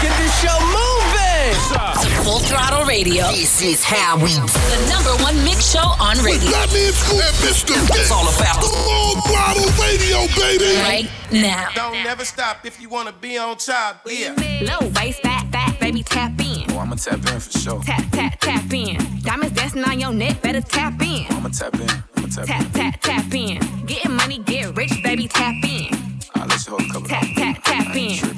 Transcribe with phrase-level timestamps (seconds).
[0.00, 2.22] Let's get this show moving.
[2.24, 3.26] Full Throttle Radio.
[3.32, 4.46] This is how we do.
[4.46, 6.50] The number one mix show on radio.
[6.50, 7.98] That means Scoop and Mr.
[7.98, 10.78] It's all about the Full Throttle Radio, baby.
[10.78, 11.70] Right now.
[11.74, 14.06] Don't never stop if you wanna be on top.
[14.06, 14.34] Yeah.
[14.62, 16.70] Low waist, fat, fat, baby, tap in.
[16.70, 17.82] Oh, I'ma tap in for sure.
[17.82, 18.98] Tap, tap, tap in.
[19.22, 21.26] Diamonds dancing on your neck, better tap in.
[21.30, 21.90] Oh, I'ma tap in.
[22.16, 22.70] I'ma tap, Tap, in.
[22.72, 23.58] tap, tap in.
[23.86, 25.88] Getting money, get rich, baby, tap in.
[26.36, 28.37] I'll let you hold a couple Tap, tap, tap in.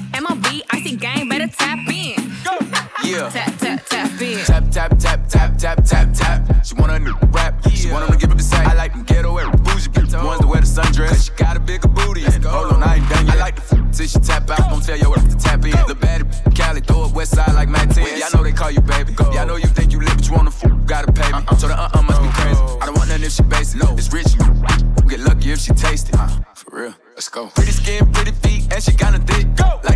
[1.51, 2.15] Tap in.
[2.43, 2.57] Go.
[3.03, 3.29] Yeah.
[3.29, 4.37] Tap, tap, tap in.
[4.45, 6.65] Tap, tap, tap, tap, tap, tap, tap.
[6.65, 7.55] She want a new rap.
[7.69, 8.67] She want him to give up the sack.
[8.67, 10.11] I like them ghetto air bougie bitch.
[10.11, 11.09] The ones that wear the sundress.
[11.09, 12.23] Cause she got a bigger booty.
[12.25, 13.35] And hold on, I ain't done yet.
[13.35, 14.69] I like the f- till she tap out.
[14.69, 15.71] Don't tell your work to tap in.
[15.87, 16.21] The bad
[16.55, 18.19] Cali, throw it west side like Matt 10.
[18.19, 19.13] Y'all know they call you baby.
[19.33, 21.43] Y'all know you think you lit, but you wanna f- gotta pay me.
[21.57, 22.59] So the uh uh must be crazy.
[22.81, 23.81] I don't want nothing if she basic.
[23.81, 24.27] No, it's rich.
[24.35, 26.15] You get lucky if she taste it.
[26.55, 27.47] For real, let's go.
[27.47, 29.47] Pretty skin, pretty feet, and she kinda thick.
[29.55, 29.79] Go.
[29.83, 29.90] Like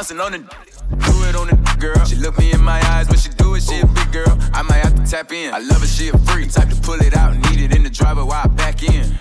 [0.00, 0.32] bouncing on.
[0.32, 2.02] Do it on the girl.
[2.06, 3.62] She look me in my eyes when she do it.
[3.62, 4.38] She a big girl.
[4.54, 5.52] I might have to tap in.
[5.52, 5.88] I love it.
[5.88, 6.50] She a freak.
[6.50, 9.20] Type to pull it out, need it in the driver while I back in.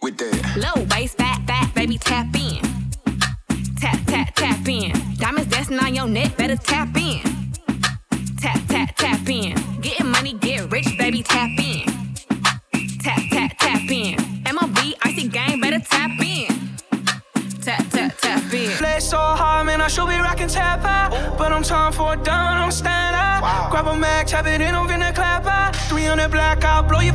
[0.00, 0.56] With that.
[0.56, 2.62] Low waist, fat, fat, baby, tap in.
[3.76, 4.92] Tap, tap, tap in.
[5.16, 7.20] Diamonds dancing on your neck, better tap in.
[8.40, 9.54] Tap, tap, tap in.
[9.82, 11.84] Getting money, get rich, baby, tap in.
[13.04, 14.16] Tap, tap, tap in.
[14.44, 16.29] MLB, icy gang, better tap in.
[19.00, 21.38] Play so hard, man, I should be rocking tap out.
[21.38, 23.70] But I'm time for a down, I'm stand out.
[23.70, 25.74] Grab a mag, tap it in, I'm finna clap out.
[25.88, 27.14] 300 black out, blow your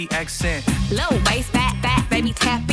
[0.00, 0.64] a accent.
[0.90, 2.32] Low waist, fat, fat, baby.
[2.32, 2.69] Tap,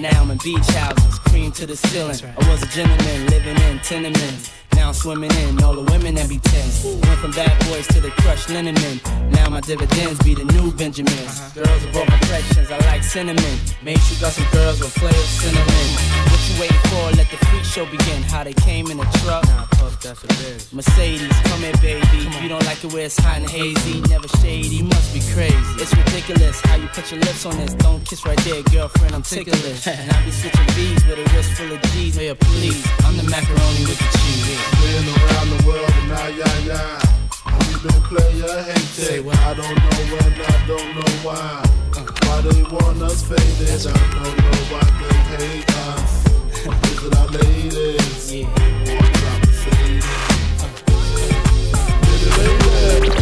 [0.00, 2.14] Now I'm in beach houses, cream to the ceiling.
[2.38, 4.57] I was a gentleman living in tenements.
[4.78, 6.84] Now I'm swimming in all the women that be tens.
[6.84, 9.00] Went from bad boys to the crushed linen men.
[9.32, 11.34] Now my dividends be the new Benjamins.
[11.52, 13.58] Girls of all complexions, I like cinnamon.
[13.82, 15.88] Make sure you got some girls with flavor cinnamon.
[16.30, 17.04] What you waiting for?
[17.18, 18.22] Let the freak show begin.
[18.22, 19.44] How they came in a truck.
[19.50, 20.72] Nah, puff, that's.
[20.72, 22.30] Mercedes, come here, baby.
[22.40, 24.76] You don't like it where it's hot and hazy, never shady.
[24.76, 25.56] You must be crazy.
[25.82, 27.74] It's ridiculous how you put your lips on this.
[27.74, 29.14] Don't kiss right there, girlfriend.
[29.14, 29.86] I'm ticklish.
[29.88, 32.14] and I be switching V's with a wrist full of G's.
[32.16, 34.67] Hey, please, I'm the macaroni with the cheese.
[34.76, 37.00] Playing around the world and yeah, yeah.
[37.66, 39.26] We been player hated.
[39.26, 41.62] I don't know when, I don't know why.
[42.26, 43.86] Why they want us faded?
[43.86, 46.12] I don't know why they hate us.
[46.92, 48.08] Is it our ladies?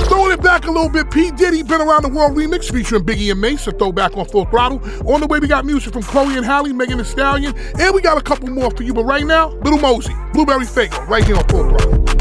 [0.08, 1.30] Throwing it back a little bit, P.
[1.30, 4.80] Diddy, Been Around the World remix featuring Biggie and Mase, a throwback on Full Throttle.
[5.10, 8.00] On the way, we got music from Chloe and Halle, Megan Thee Stallion, and we
[8.00, 8.94] got a couple more for you.
[8.94, 12.15] But right now, Little Mosey, Blueberry Faygo, right here on Full Throttle.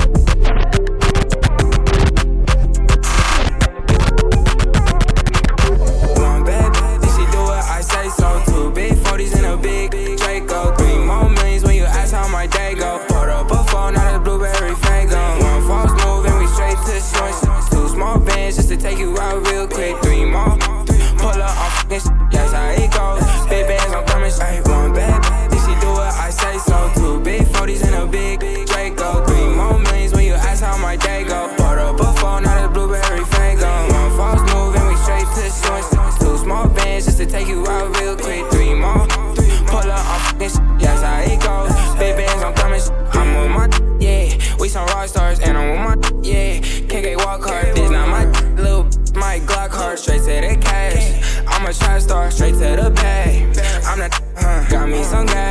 [52.75, 53.57] The bag.
[53.85, 54.69] I'm the huh.
[54.69, 55.44] Got me some gas,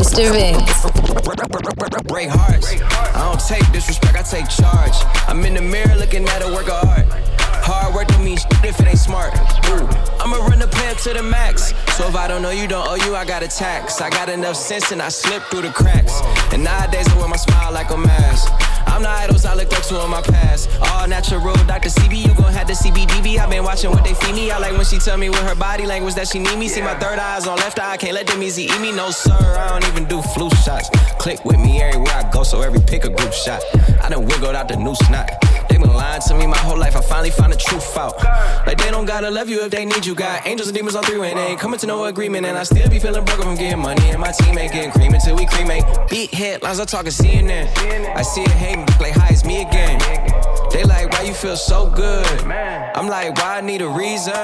[0.00, 0.32] Mr.
[0.32, 2.02] Vince.
[2.04, 2.72] break hearts.
[2.72, 4.96] I don't take disrespect, I take charge.
[5.28, 7.04] I'm in the mirror looking at a work of art.
[7.60, 9.34] Hard work don't mean if it ain't smart.
[9.68, 9.86] Ooh,
[10.18, 11.74] I'ma run the play up to the max.
[11.98, 14.00] So if I don't know you, don't owe you, I got a tax.
[14.00, 16.22] I got enough sense and I slip through the cracks.
[16.50, 18.48] And nowadays I wear my smile like a mask.
[18.90, 20.68] I'm the idols I looked up to in my past.
[20.82, 21.88] All natural, Dr.
[21.88, 23.38] CB, you gon' have the CBDB.
[23.38, 24.50] i been watching what they feed me.
[24.50, 26.68] I like when she tell me with her body language that she need me.
[26.68, 28.90] See my third eye's on left eye, can't let them easy eat me.
[28.92, 30.90] No sir, I don't even do flu shots.
[31.18, 33.62] Click with me everywhere I go, so every pick a group shot.
[34.02, 35.30] I done wiggled out the new snot.
[35.80, 36.96] Been lying to me my whole life.
[36.96, 38.16] I finally found the truth out.
[38.66, 40.14] Like they don't gotta love you if they need you.
[40.14, 42.46] Got angels and demons on three when they ain't coming to no agreement.
[42.46, 44.10] And I still be feeling broken from getting money.
[44.10, 45.84] And my team ain't getting cream until we cremate.
[46.08, 47.66] Beat headlines, I talk talking CNN.
[48.14, 49.98] I see it hating like hi, it's me again.
[50.70, 52.26] They like why you feel so good.
[52.94, 54.34] I'm like why I need a reason.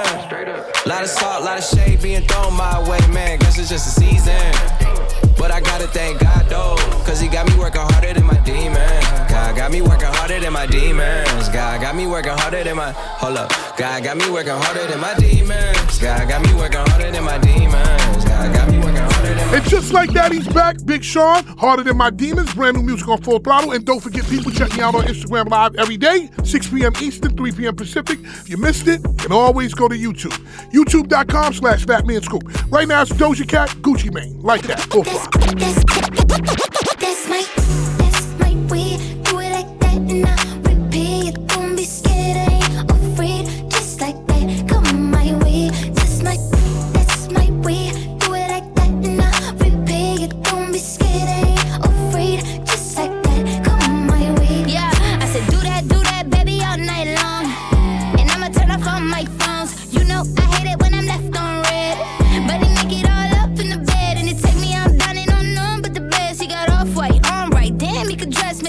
[0.86, 3.38] Lot of salt, lot of shade being thrown my way, man.
[3.38, 5.15] Guess it's just a season.
[5.38, 9.04] But I gotta thank God though, cause he got me working harder than my demons.
[9.28, 11.48] God got me working harder than my demons.
[11.50, 13.50] God got me working harder than my hold up.
[13.76, 15.98] God got me working harder than my demons.
[15.98, 17.95] God got me working harder than my demons.
[19.54, 20.76] And just like that, he's back.
[20.84, 23.72] Big Sean, Harder Than My Demons, brand new music on Full Throttle.
[23.72, 26.92] And don't forget, people, check me out on Instagram Live every day, 6 p.m.
[27.00, 27.76] Eastern, 3 p.m.
[27.76, 28.18] Pacific.
[28.22, 30.36] If you missed it, you can always go to YouTube.
[30.72, 32.42] YouTube.com slash Fatman Scoop.
[32.70, 34.40] Right now, it's Doja Cat, Gucci Mane.
[34.40, 34.80] Like that.
[34.80, 36.65] Full Throttle.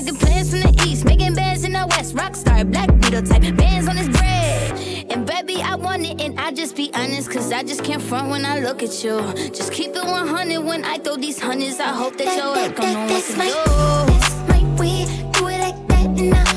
[0.07, 2.15] Making plans from the east, making bands in the west.
[2.15, 5.05] Rockstar, black beetle type, bands on his bread.
[5.09, 8.29] And baby, I want it, and I just be honest, cause I just can't front
[8.29, 9.19] when I look at you.
[9.51, 11.79] Just keep it 100 when I throw these hundreds.
[11.79, 14.11] I hope that your work don't know what That's to my, do.
[14.11, 15.05] that's my way.
[15.33, 16.56] Do it like that and I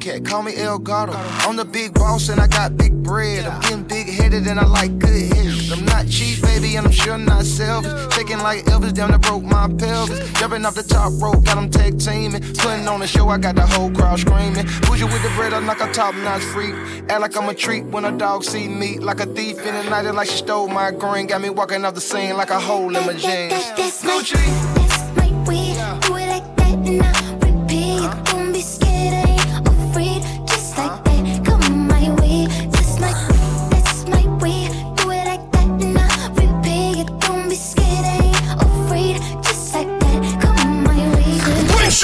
[0.00, 1.12] Cat, call me El Gato.
[1.14, 3.46] I'm the big boss and I got big bread.
[3.46, 5.72] I'm getting big headed and I like good head.
[5.72, 8.14] I'm not cheap, baby, and I'm sure not selfish.
[8.14, 10.18] Shaking like Elvis, down to broke my pelvis.
[10.38, 12.42] Jumping off the top rope, got them tag teaming.
[12.54, 14.66] Putting on the show, I got the whole crowd screaming.
[14.82, 16.74] Push you with the bread, I'm like a top notch freak.
[17.08, 18.98] Act like I'm a treat when a dog see me.
[18.98, 21.26] Like a thief in the night, like she stole my green.
[21.26, 23.52] Got me walking off the scene like a hole in my jeans.
[23.76, 24.04] That's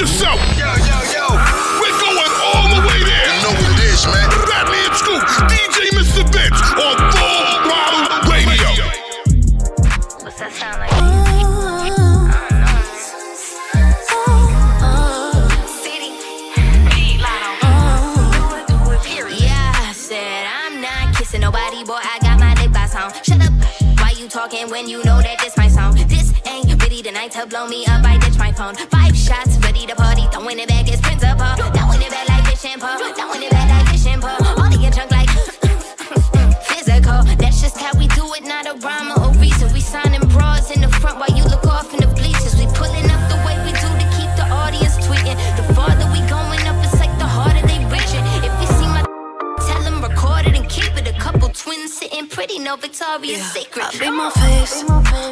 [0.04, 0.38] yourself.
[0.60, 1.24] Yo, yo, yo.
[1.80, 3.24] We're going all the way there.
[3.24, 4.28] You know what it is, man.
[4.44, 6.20] Radley and Scoop, DJ Mr.
[6.28, 8.68] Vince on Full Throttle Radio.
[10.20, 10.92] What's that sound like?
[19.40, 21.94] Yeah, I said I'm not kissing nobody, boy.
[21.96, 23.10] I got my lip gloss on.
[23.22, 23.52] Shut up.
[23.98, 26.03] Why you talking when you know that this my song?
[27.04, 28.02] Tonight to blow me up.
[28.02, 28.76] I ditch my phone.
[28.76, 30.22] Five shots, ready to party.
[30.32, 31.52] Throwing it back as principal.
[31.76, 32.96] Throwing it back like fish and pole.
[32.96, 34.24] Throwing it back like fish and.
[34.24, 35.28] All in your junk like
[36.64, 37.22] physical.
[37.36, 39.33] That's just how we do it, not a rhyme or
[51.84, 53.86] couple sitting pretty, no Victoria's Secret.
[54.00, 54.84] I my face,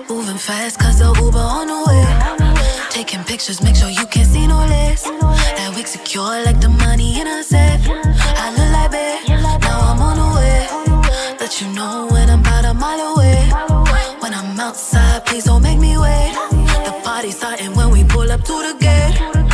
[0.08, 2.90] moving fast cause the Uber on the way.
[2.90, 5.04] Taking pictures, make sure you can't see no less.
[5.04, 7.88] That wig secure like the money in a safe.
[7.88, 9.28] I look like babe,
[9.62, 11.38] now I'm on the way.
[11.40, 13.50] Let you know when I'm about a mile away.
[14.20, 16.32] When I'm outside, please don't make me wait.
[16.86, 19.51] The party's starting when we pull up to the gate.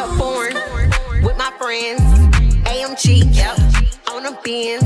[0.00, 0.54] Up born
[1.22, 2.00] with my friends.
[2.64, 3.58] AMG, yep.
[4.10, 4.82] On the Benz.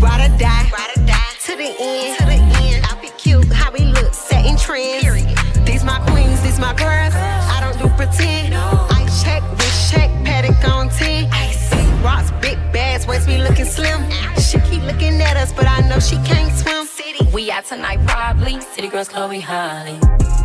[0.00, 0.70] Ride or die.
[0.72, 1.32] Ride or die.
[1.44, 2.16] To the end.
[2.16, 2.86] To the end.
[2.86, 5.26] I be cute, how we look, setting trends.
[5.66, 7.12] These my queens, these my girls.
[7.14, 8.54] I don't do pretend.
[8.54, 11.28] I check, with check, paddock on 10.
[11.28, 14.10] Big rocks, big bags, waist me looking slim.
[14.40, 16.88] She keep looking at us, but I know she can't swim.
[17.30, 18.62] We out tonight, probably.
[18.62, 20.00] City girls, Chloe Halle.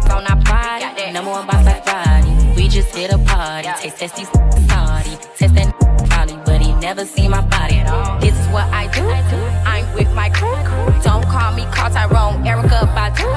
[0.09, 2.40] Phone our that number one box like Roddy.
[2.71, 5.17] Just hit a party, taste testy, salty.
[5.35, 5.75] Test that
[6.07, 7.75] probably, but he never seen my body.
[7.75, 8.17] At all.
[8.21, 9.03] This is what I do.
[9.67, 10.55] I'm with my crew.
[11.03, 13.27] Don't call me Carl Tyrone, Erykah Badu.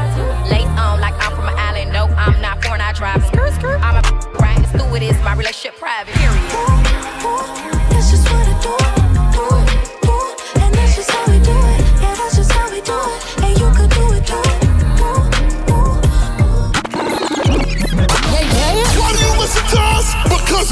[0.48, 1.92] Lace on like I'm from an island.
[1.92, 2.80] No, I'm not foreign.
[2.80, 3.26] I drive.
[3.26, 3.80] Skirt, skirt.
[3.82, 5.20] I'm a right stewardess.
[5.24, 6.14] My relationship private.
[6.14, 6.73] Period.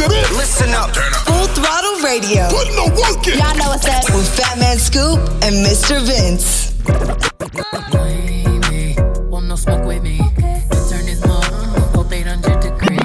[0.02, 0.36] Because it is.
[0.36, 0.90] Listen up.
[1.26, 2.48] Full throttle radio.
[2.50, 3.38] Putting the work in.
[3.38, 6.00] Y'all know what's up with Fatman Scoop and Mr.
[6.02, 6.72] Vince.
[9.30, 10.18] Want no smoke with me.
[10.90, 11.44] Turn this mug,
[11.94, 12.98] hope 800 degrees.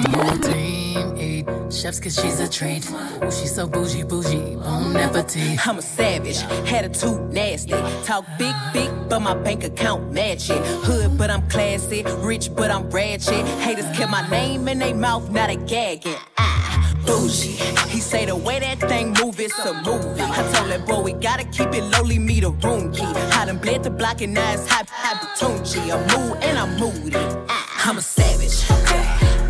[0.46, 2.90] Team eat chefs cause she's a treat.
[2.90, 5.66] Ooh, she's so bougie, bougie, bon appetit.
[5.66, 7.74] I'm a savage, attitude nasty.
[8.04, 10.60] Talk big, big, but my bank account match it.
[10.84, 12.02] Hood, but I'm classy.
[12.18, 13.46] Rich, but I'm ratchet.
[13.60, 16.16] Haters kept my name in their mouth, not a gagging.
[16.38, 16.77] Ah,
[17.08, 17.56] bougie.
[17.88, 20.20] He say the way that thing move, it's a movie.
[20.20, 23.04] I told that boy we gotta keep it lowly, me the room key.
[23.38, 25.80] I done bled the block and now it's hot, hot Tunchi.
[25.94, 27.16] I'm mood and I'm moody.
[27.48, 28.58] Ah, I'm a savage.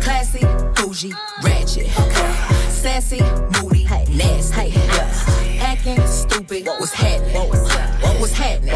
[0.03, 0.43] Classy,
[0.75, 1.13] bougie,
[1.43, 1.87] ratchet.
[2.71, 3.21] Sassy,
[3.55, 3.83] moody,
[4.15, 4.69] nasty.
[4.69, 5.69] Yeah.
[5.69, 7.35] Acting stupid, what's happening?
[7.35, 8.73] What was happening?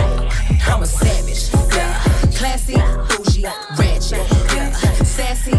[0.68, 1.44] I'm a savage.
[1.74, 1.94] Yeah.
[2.36, 2.76] Classy,
[3.10, 3.46] bougie,
[3.80, 4.26] ratchet.
[4.54, 4.72] Yeah.
[5.04, 5.56] Sassy,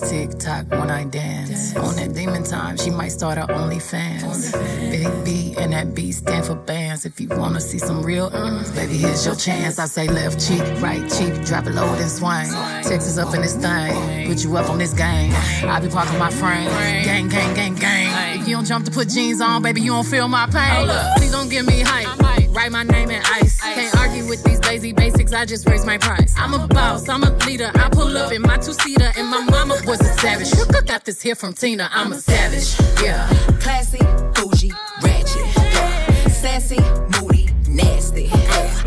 [0.00, 1.74] Tick tock when I dance.
[1.76, 4.52] On that demon time, she might start her OnlyFans.
[4.90, 7.04] Big B and that B stand for bands.
[7.04, 9.78] If you wanna see some real, mm, baby, here's your chance.
[9.78, 12.48] I say left cheek, right cheek, drop it low then swing.
[12.82, 15.32] Texas up in this thing, put you up on this game.
[15.66, 16.70] I be parking my frame,
[17.04, 18.40] gang, gang, gang, gang.
[18.40, 20.88] If you don't jump to put jeans on, baby, you don't feel my pain.
[21.16, 22.37] Please don't give me hype.
[22.50, 23.60] Write my name in ice.
[23.60, 26.34] Can't argue with these lazy basics, I just raise my price.
[26.36, 27.70] I'm a boss, I'm a leader.
[27.74, 30.50] I pull up in my two seater, and my mama was a savage.
[30.86, 32.74] Got this here from Tina, I'm a savage.
[33.02, 33.28] Yeah.
[33.60, 33.98] Classy,
[34.34, 35.42] bougie, ratchet.
[35.56, 36.28] Yeah.
[36.28, 36.78] Sassy,
[37.20, 38.24] moody, nasty.
[38.24, 38.77] Yeah.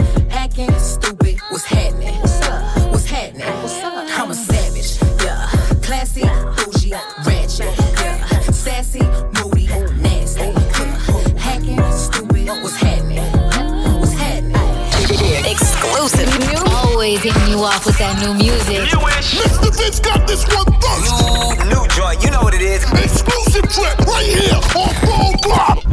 [17.02, 18.78] Always hitting you off with that new music.
[18.78, 19.76] Mr.
[19.76, 21.66] Vince got this one first.
[21.66, 22.84] New, new joint, you know what it is.
[22.94, 25.92] Exclusive trip right here on Full Throttle.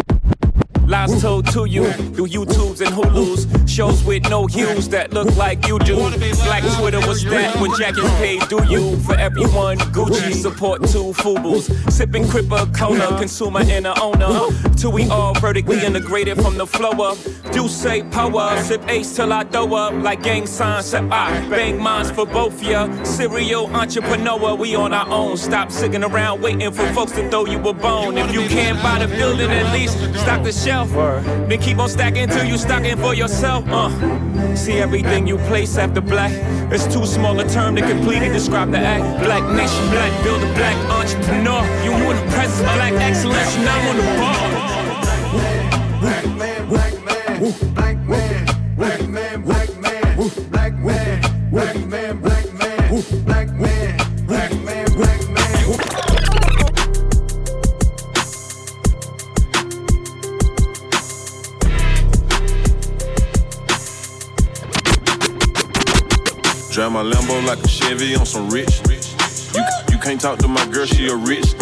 [0.87, 3.47] Lies told to you through YouTubes and Hulus.
[3.69, 5.97] Shows with no hues that look like you do.
[5.97, 8.97] Black Twitter was that when jackets paid do you.
[9.00, 11.71] For everyone, Gucci support two Fubus.
[11.91, 14.49] Sipping Cripper Cola, consumer and a owner.
[14.77, 17.19] Till we all vertically integrated from the flow up.
[17.52, 19.95] Do say power, sip ace till I dough up.
[19.95, 22.87] Like gang signs, set I bang minds for both ya.
[23.05, 25.37] Serial entrepreneur, we on our own.
[25.37, 28.19] Stop sitting around waiting for folks to throw you a bone.
[28.19, 30.90] If you can't buy the building, at least stock the shelf.
[31.49, 33.64] Then keep on stacking till you stocking for yourself.
[33.69, 36.33] Uh, see everything you place after black.
[36.71, 39.25] It's too small a term to completely describe the act.
[39.25, 41.62] Black nation, black builder, black entrepreneur.
[41.85, 44.69] You in the presence, black excellence, and I'm on the bar.
[46.00, 46.98] Black man, black
[47.40, 50.16] man, black man, black man, black man,
[50.50, 52.88] black man, black man, black man,
[53.25, 55.49] black man, black man, black man.
[66.73, 68.80] Drive my Lambo like a Chevy on some rich.
[69.54, 71.58] You, you can't talk to my girl, she a rich.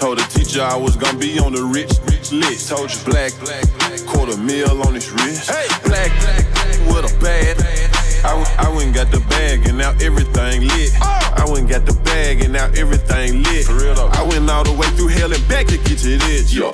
[0.00, 1.92] Told the teacher I was gonna be on the rich
[2.32, 2.70] list.
[2.70, 3.68] Told you black, black
[4.06, 5.50] quarter mil on his wrist.
[5.50, 6.10] Hey, black,
[6.88, 7.60] with a bad.
[8.24, 10.92] I, went- I went and got the bag and now everything lit.
[11.02, 11.34] Oh.
[11.36, 13.66] I went and got the bag and now everything lit.
[13.66, 14.08] For real though.
[14.08, 16.50] I went all the way through hell and back to get to this.
[16.54, 16.72] Yeah.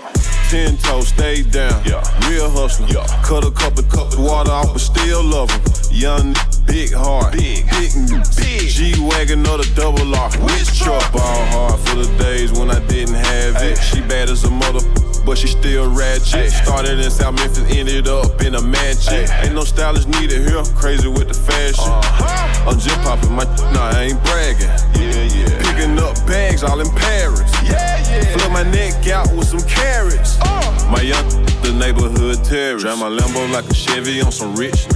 [0.48, 1.82] Ten toes, stayed down.
[1.84, 2.02] Yeah.
[2.28, 2.86] Real hustler.
[2.86, 3.04] Yeah.
[3.24, 5.60] Cut a couple cup of water off, but still love him.
[5.90, 7.32] Young, big heart.
[7.32, 7.90] Big, big,
[8.36, 8.68] big.
[8.68, 10.30] G wagon or the double R.
[10.46, 11.12] Which truck?
[11.12, 13.76] Ball hard for the days when I didn't have it.
[13.76, 15.05] She bad as a mother.
[15.26, 16.52] But she still ratchet.
[16.52, 19.26] Started in South Memphis, ended up in a mansion.
[19.42, 20.62] Ain't no stylist needed here.
[20.76, 21.82] Crazy with the fashion.
[21.82, 22.70] Uh-huh.
[22.70, 23.42] I'm just popping my.
[23.74, 24.70] Nah, I ain't bragging.
[24.94, 25.50] Yeah, yeah.
[25.66, 27.50] Picking up bags all in Paris.
[27.64, 28.38] Yeah, yeah.
[28.38, 30.38] Flip my neck out with some carrots.
[30.42, 30.88] Uh.
[30.92, 31.28] My young,
[31.66, 32.86] the neighborhood terrorist.
[32.86, 34.86] Drive my Lambo like a Chevy on some rich.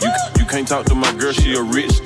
[0.00, 2.00] You, you can't talk to my girl, she a rich.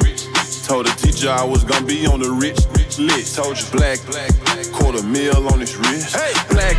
[0.66, 3.36] Told the teacher I was gonna be on the rich rich list.
[3.36, 4.32] Told you black, black
[4.72, 6.16] quarter mil on his wrist.
[6.16, 6.76] Hey, black,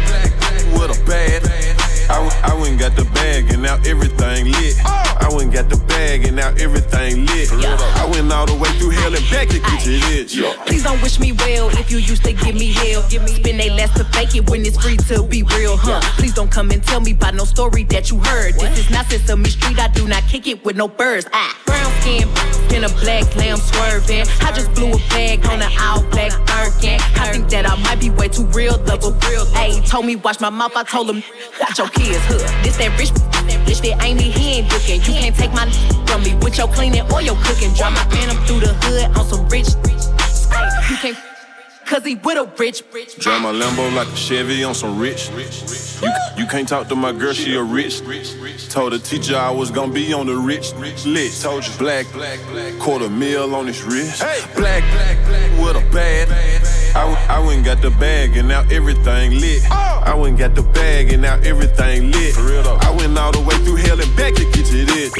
[0.73, 1.72] with a bad.
[2.13, 4.75] I, went- and got the bag and now everything lit.
[4.85, 7.51] I went and got the bag and now everything lit.
[7.51, 10.35] I went all the way through hell and back to get you this.
[10.65, 13.03] Please don't wish me well if you used to give me hell.
[13.09, 16.01] Give me spend they last to fake it when it's free to be real, huh?
[16.17, 18.53] Please don't come and tell me about no story that you heard.
[18.55, 19.79] This is not Sesame Street.
[19.79, 21.27] I do not kick it with no birds.
[21.33, 22.27] Ah, brown skin,
[22.75, 24.25] in a black lamb swerving.
[24.41, 26.99] I just blew a bag on an all black Birkin.
[27.17, 29.45] I think that I might be way too real, though, but real.
[29.53, 30.75] Hey, told me watch my mouth.
[30.75, 31.23] I told him
[31.59, 32.41] watch your kids, hood.
[32.63, 33.09] This that rich.
[33.65, 35.01] Bitch, that ain't me, he ain't looking.
[35.01, 35.69] You can't take my
[36.07, 37.73] from me with your cleaning or your cooking.
[37.73, 39.69] Drive my phantom through the hood on some rich.
[40.89, 41.17] You can't,
[41.85, 43.17] cause he with a rich, rich.
[43.17, 45.29] Drive my Lambo like a Chevy on some rich.
[46.01, 48.01] You, you can't talk to my girl, she a rich.
[48.69, 50.73] Told the teacher I was gonna be on the rich
[51.05, 51.41] list.
[51.41, 52.05] Told you black,
[52.79, 54.21] quarter mil on his wrist.
[54.55, 54.83] Black,
[55.59, 56.72] with a bad.
[56.95, 59.63] I, went- I went got the bag and now everything lit.
[59.71, 60.03] Oh.
[60.05, 62.35] I went and got the bag and now everything lit.
[62.35, 64.85] For real though, I went all the way through hell and back to get to
[64.85, 65.11] this.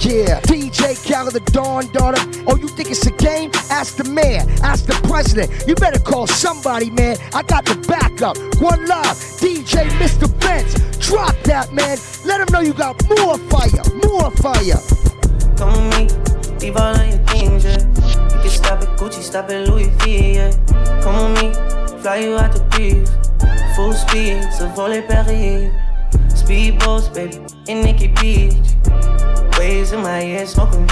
[0.00, 2.22] Yeah, DJ Khaled, the Dawn daughter.
[2.46, 3.50] Oh, you think it's a game?
[3.68, 5.50] Ask the mayor, ask the president.
[5.66, 7.16] You better call somebody, man.
[7.34, 8.38] I got the backup.
[8.62, 10.28] One love, DJ Mr.
[10.40, 10.74] Benz.
[11.06, 11.98] Drop that, man.
[12.24, 14.80] Let them know you got more fire, more fire.
[15.58, 17.97] Come with me, leave all of your things, yeah.
[18.48, 20.50] Stop at Gucci, stop at Louis V, yeah.
[21.02, 21.52] Come with me,
[22.02, 23.10] fly you out the breeze.
[23.76, 25.72] Full speed, so Savole Perrier.
[26.28, 28.54] Speedboats, baby, in Nikki Beach.
[29.58, 30.86] Waves in my head, smoking.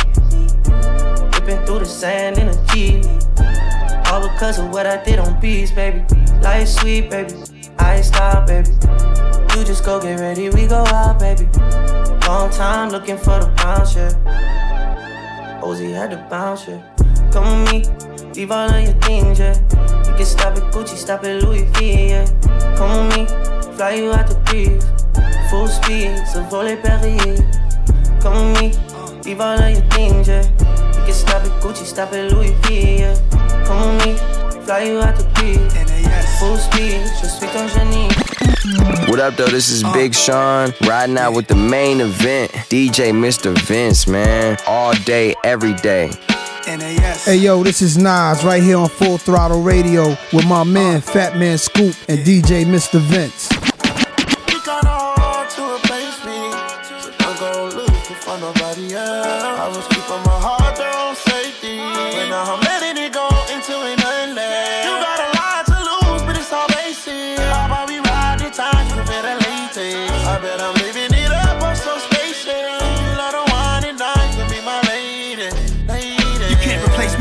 [1.34, 3.04] Ripping through the sand in a Jeep.
[4.10, 6.04] All because of what I did on beats, baby.
[6.42, 7.34] Life sweet, baby.
[7.78, 8.70] I ain't stop, baby.
[9.56, 11.46] You just go get ready, we go out, baby.
[12.26, 14.10] Long time looking for the bounce, yeah.
[15.62, 16.82] Ozzy had to bounce, yeah.
[17.32, 19.54] Come with me, leave all of your things, yeah.
[20.06, 22.26] You can stop at Gucci, stop at Louis V, yeah.
[22.76, 24.84] Come with me, fly you out the breeze.
[25.50, 27.36] Full speed, ça vaut les Perrier.
[28.20, 28.72] Come with me,
[29.24, 30.42] leave all of your things, yeah.
[30.42, 33.14] You can stop at Gucci, stop at Louis V, yeah.
[33.66, 35.74] Come with me, fly you out to peace.
[36.38, 38.08] Full speed, je suis ton génie.
[39.08, 39.46] What up, though?
[39.46, 43.56] This is Big Sean riding out with the main event, DJ Mr.
[43.66, 44.58] Vince, man.
[44.66, 46.10] All day, every day.
[47.24, 51.58] Hey yo, this is Nas right here on Full Throttle Radio with my man Fatman
[51.58, 53.00] Scoop and DJ Mr.
[53.00, 53.50] Vince.
[54.52, 56.38] You kinda hard to replace me.
[56.82, 59.26] So don't go looking for nobody else.
[59.42, 60.65] I was keeping my heart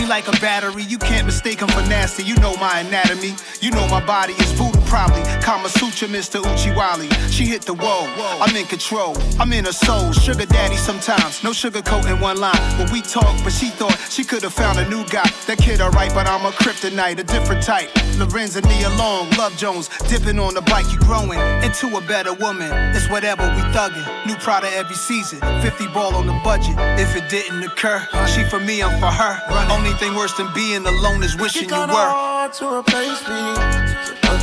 [0.06, 0.84] me like a battery.
[0.84, 2.24] You can't mistake him for nasty.
[2.24, 3.36] You know my anatomy.
[3.62, 5.24] You know my body is voodoo probably.
[5.42, 6.42] Kama Sutra, Mr.
[6.42, 7.10] Uchiwali.
[7.32, 8.08] She hit the wall.
[8.42, 9.16] I'm in control.
[9.40, 10.12] I'm in her soul.
[10.12, 11.44] Sugar daddy sometimes.
[11.44, 12.60] No sugar coat in one line.
[12.78, 15.30] When we talk, but she thought she could have found a new guy.
[15.48, 17.90] That kid alright, but I'm a kryptonite, a different type.
[18.20, 22.34] Larenz and Nia Long, Love Jones, dipping on the bike, you growing into a better
[22.34, 22.70] woman.
[22.96, 24.06] It's whatever we thuggin'.
[24.26, 25.40] New product every season.
[25.62, 26.76] 50 ball on the budget.
[27.00, 29.34] If it didn't occur, she for me, I'm for her.
[29.72, 31.88] Only thing worse than being alone is wishing you were.
[31.88, 33.42] hard to replace me.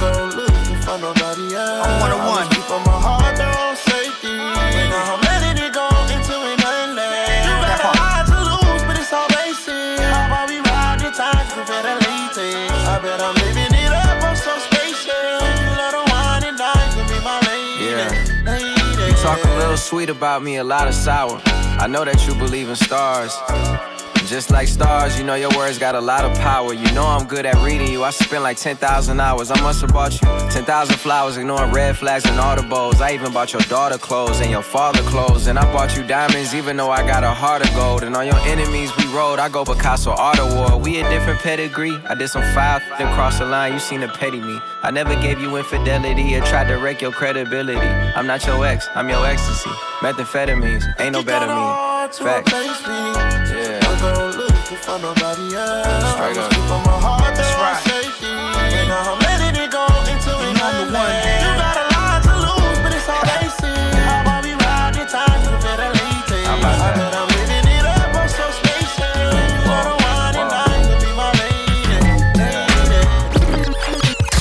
[0.00, 1.86] So don't looking for nobody else.
[1.86, 2.42] I'm one on one.
[2.42, 4.34] I was keeping my heart on safety.
[4.34, 7.46] But now I'm letting it go into an unless.
[7.46, 10.02] You got a lot to lose, but it's all basic.
[10.02, 12.72] How about we ride the time to better latex?
[12.88, 15.14] I bet I'm living it up on some spaceship.
[15.14, 17.92] You love the wine and dine to be my lady.
[17.94, 19.06] Yeah.
[19.06, 21.38] You talk a little sweet about me, a lot of sour.
[21.78, 23.36] I know that you believe in stars.
[24.32, 26.72] Just like stars, you know your words got a lot of power.
[26.72, 28.02] You know I'm good at reading you.
[28.02, 29.50] I spent like 10,000 hours.
[29.50, 33.02] I must have bought you 10,000 flowers, ignoring red flags and audibles.
[33.02, 35.48] I even bought your daughter clothes and your father clothes.
[35.48, 38.04] And I bought you diamonds, even though I got a heart of gold.
[38.04, 39.38] And on your enemies, we rode.
[39.38, 40.82] I go Picasso Art Award.
[40.82, 41.94] We a different pedigree.
[42.08, 43.74] I did some foul, then cross the line.
[43.74, 44.58] You seen the petty me.
[44.82, 47.86] I never gave you infidelity or tried to wreck your credibility.
[48.16, 49.68] I'm not your ex, I'm your ecstasy.
[50.00, 51.52] Methamphetamines, ain't no better me.
[52.16, 53.41] to
[54.82, 55.86] for nobody else.
[56.12, 56.50] Straight I was up.
[56.50, 57.82] keeping my heart there That's on right.
[57.86, 58.26] safety.
[58.32, 61.42] And I'm letting it go into an number one, unless.
[61.42, 63.78] You got a lot to lose, but it's all basic.
[64.02, 66.46] How about we ride the time to better latex?
[66.46, 66.98] How about I that?
[66.98, 69.14] bet I'm living it up on some spaceship.
[69.22, 72.02] You love the wine and dine to be my lady.
[72.90, 73.02] Lady.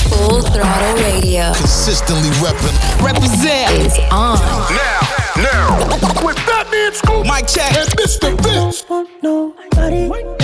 [0.10, 2.76] Full Throttle Radio Consistently repping.
[3.02, 4.38] Represent is on.
[4.74, 5.02] Now,
[5.38, 5.70] now.
[6.26, 7.72] With Fatman Scoop Mic check.
[7.78, 8.34] and Mr.
[8.42, 8.84] Vince.
[9.22, 10.41] Nobody else.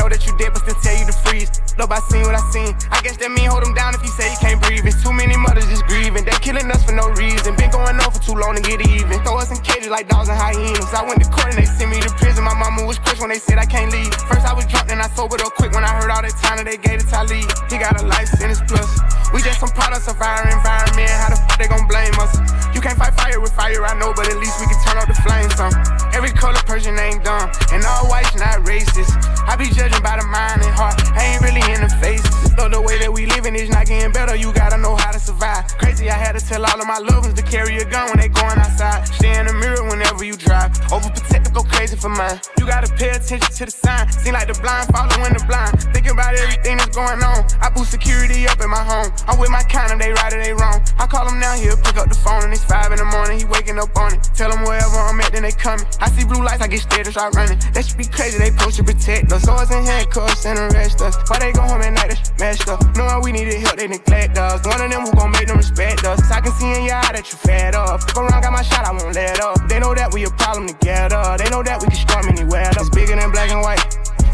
[0.00, 1.52] Know that you dead, but still tell you to freeze.
[1.76, 2.72] Look, I seen what I seen.
[2.88, 4.88] I guess that mean hold him down if you say he can't breathe.
[4.88, 6.24] It's too many mothers just grieving.
[6.24, 7.52] They killing us for no reason.
[7.60, 9.20] Been going on for too long to get even.
[9.20, 10.88] Throw us in cages like dogs and hyenas.
[10.96, 12.48] I went to court and they sent me to prison.
[12.48, 14.12] My mama was crushed when they said I can't leave.
[14.24, 16.56] First I was drunk, then I sobered up quick when I heard all that time
[16.56, 17.44] that they gave to Talib.
[17.68, 18.88] He got a life sentence plus.
[19.36, 21.12] We just some products of our environment.
[21.12, 22.32] How the fuck they gon' blame us?
[22.80, 25.04] You can't fight fire with fire, I know, but at least we can turn up
[25.04, 25.68] the flames some.
[26.16, 29.12] Every color person ain't dumb, and all whites not racist.
[29.44, 32.32] I be judging by the mind and heart, I ain't really in the faces.
[32.56, 35.20] Though the way that we living is not getting better, you gotta know how to
[35.20, 35.68] survive.
[35.76, 38.16] Crazy, I had to tell all of my loved ones to carry a gun when
[38.16, 39.04] they going outside.
[39.12, 40.72] Stay in the mirror whenever you drive.
[40.88, 42.40] Overprotective, go crazy for mine.
[42.56, 44.08] You gotta pay attention to the sign.
[44.08, 45.84] Seem like the blind following the blind.
[45.92, 47.44] Thinking about everything that's going on.
[47.60, 49.12] I boost security up in my home.
[49.28, 50.80] I'm with my kind of they right or they wrong.
[50.96, 53.42] I call him now, he'll pick up the phone and it's five in the morning.
[53.42, 54.22] He waking up on it.
[54.38, 55.84] Tell him wherever I'm at, then they coming.
[55.98, 57.58] I see blue lights, I get scared and start running.
[57.74, 59.42] That should be crazy, they supposed to protect us.
[59.42, 61.18] Swords and handcuffs and arrest us.
[61.26, 62.78] Why they go home at night, that's messed up.
[62.94, 64.62] Knowing we needed help, they neglect us.
[64.64, 66.22] One of them who gon' make them respect us.
[66.30, 68.06] I can see in your eye that you fed up.
[68.06, 69.58] Fuck around, got my shot, I won't let up.
[69.66, 71.36] They know that we a problem together.
[71.42, 72.70] They know that we can storm anywhere.
[72.70, 73.82] That's bigger than black and white.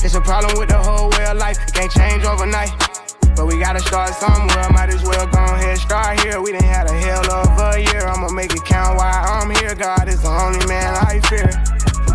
[0.05, 1.57] It's a problem with the whole way of life.
[1.66, 2.70] It can't change overnight.
[3.37, 4.70] But we gotta start somewhere.
[4.72, 6.40] Might as well go ahead, start here.
[6.40, 8.07] We done had a hell of a year.
[8.09, 9.75] I'ma make it count while I'm here.
[9.75, 11.53] God is the only man I fear.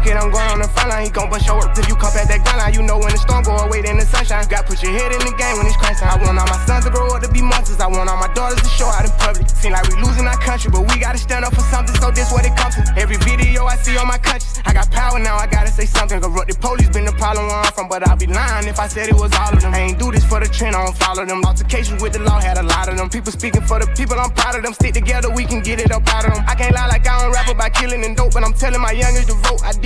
[0.02, 1.06] Kid, I'm going on the front line.
[1.06, 2.74] He gon' bust your work till you come at that gun line.
[2.74, 4.50] You know when the storm go away, then the sunshine.
[4.50, 5.94] Got put your head in the game when it's time.
[6.02, 7.78] I want all my sons to grow up to be monsters.
[7.78, 9.46] I want all my daughters to show out in public.
[9.54, 11.94] Seem like we losing our country, but we gotta stand up for something.
[12.02, 12.82] So this what it comes to.
[12.98, 15.38] Every video I see on my countries, I got power now.
[15.38, 16.18] I gotta say something.
[16.18, 18.90] Corrupt the police been the problem where I'm from, but I'd be lying if I
[18.90, 19.74] said it was all of them.
[19.74, 21.46] I ain't do this for the trend, I don't follow them.
[21.46, 23.10] Altercations with the law had a lot of them.
[23.10, 24.74] People speaking for the people, I'm proud of them.
[24.74, 26.44] Stick together, we can get it up out of them.
[26.48, 28.92] I can't lie like I don't rap about killing and dope, but I'm telling my
[28.92, 29.62] youngest to vote.
[29.64, 29.74] I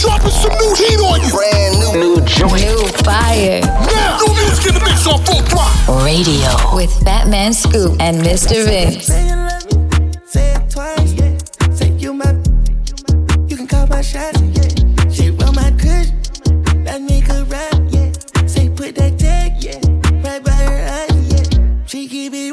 [0.00, 1.30] dropping some new heat on you.
[1.30, 2.16] Brand new.
[2.16, 2.54] New joint.
[2.54, 3.60] New fire.
[3.60, 6.04] Now, new music in the mix on full throttle.
[6.04, 6.48] Radio.
[6.74, 8.64] With Fatman Scoop and Mr.
[8.64, 9.06] Vince.
[9.06, 11.36] Say you love me, say it twice, yeah.
[11.74, 12.32] Say you my,
[13.48, 15.10] you can call my shot, yeah.
[15.10, 16.10] She run my kush,
[16.84, 18.12] that make her rap, yeah.
[18.46, 19.78] Say put that tag, yeah,
[20.24, 21.84] right by her eye, yeah.
[21.86, 22.49] She keep it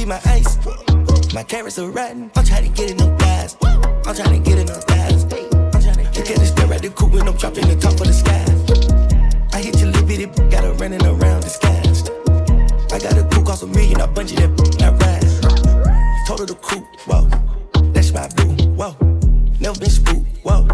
[0.00, 1.34] VV, my ice.
[1.34, 2.30] My carrots are rotten.
[2.36, 3.56] I'm trying to get them guys.
[3.62, 5.24] I'm trying to get them guys.
[6.16, 8.44] You can't stare at the coupe when I'm dropping the top of the sky.
[9.52, 12.10] I hit your little bitty, got her running around disguised.
[12.92, 16.26] I got a coupe cost a million, I bungee that, I ride.
[16.26, 17.28] Told her the coupe, whoa.
[17.92, 18.96] That's my boo, whoa.
[19.60, 20.66] Never been spooked, whoa.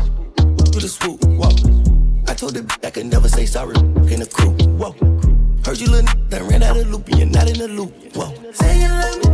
[0.72, 1.50] Do the swoop, whoa.
[2.28, 4.92] I told her I could never say sorry in the crew, whoa.
[5.64, 8.45] Heard you little done ran out of loop and you're not in the loop, whoa.
[8.58, 9.25] Say you love me,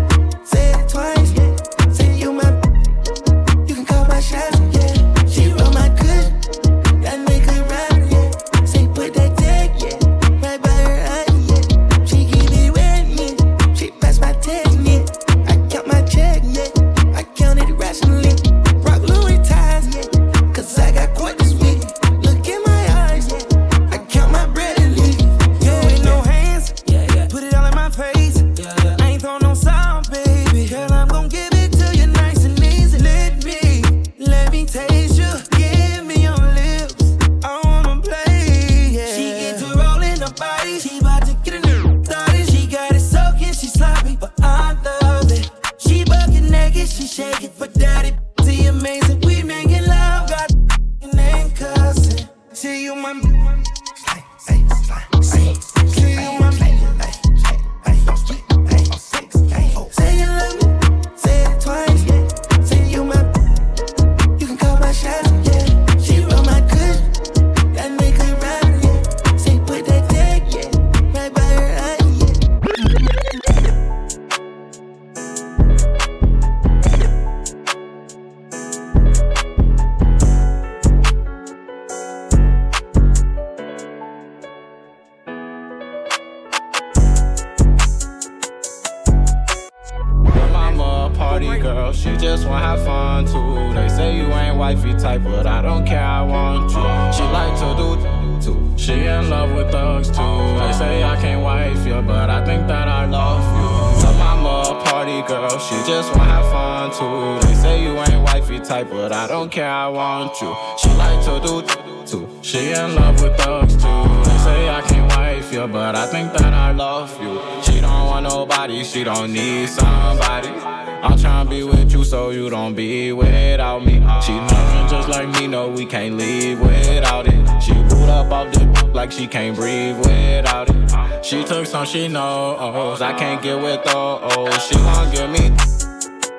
[129.13, 131.25] like she can't breathe without it.
[131.25, 134.67] She took some she knows, I can't get with those.
[134.67, 135.55] She won't give me.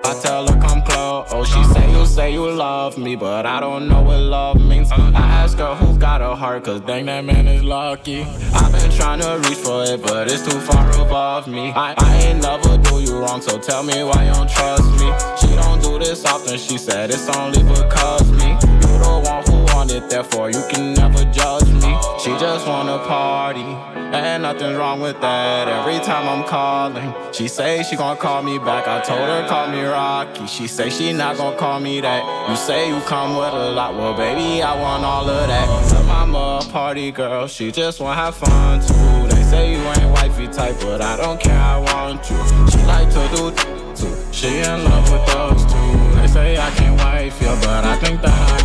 [0.05, 1.29] I tell her come close.
[1.31, 4.91] Oh, she say you say you love me, but I don't know what love means.
[4.91, 8.23] I ask her who's got a heart, cause dang that man is lucky.
[8.53, 11.71] I've been trying to reach for it, but it's too far above me.
[11.71, 15.11] I, I ain't never do you wrong, so tell me why you don't trust me.
[15.39, 18.72] She don't do this often, she said it's only because me.
[18.93, 21.97] You the one who want it, therefore you can never judge me.
[22.19, 23.61] She just wanna party.
[24.13, 25.67] And nothing's wrong with that.
[25.67, 28.87] Every time I'm calling, she say she gon' call me back.
[28.87, 30.45] I told her call me Rocky.
[30.45, 32.49] She say she not gon' call me that.
[32.49, 36.05] You say you come with a lot, well baby I want all of that.
[36.05, 39.35] Mama a party girl, she just wanna have fun too.
[39.35, 41.57] They say you ain't wifey type, but I don't care.
[41.57, 42.37] I want you.
[42.71, 43.51] She like to do
[43.95, 44.15] too.
[44.31, 46.21] She in love with those too.
[46.21, 48.62] They say I can't wife you, but I think that I.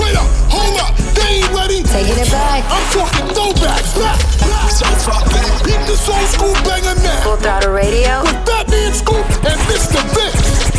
[0.00, 1.82] Wait up, hold up, they ain't ready.
[1.82, 2.64] Taking it back.
[2.66, 3.94] I'm talking throwbacks.
[3.94, 4.70] Back, back.
[4.70, 7.22] So fucking beat this old school banger now.
[7.22, 8.22] Full Throttle Radio.
[8.22, 10.02] With Fatman Scoop and Mr.
[10.14, 10.74] Vince.